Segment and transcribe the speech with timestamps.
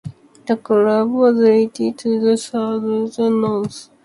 [0.47, 3.91] The club was relegated to the Third Division North.